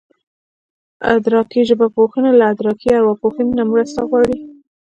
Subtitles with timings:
[1.15, 4.35] ادراکي ژبپوهنه له ادراکي ارواپوهنې نه مرسته غواړي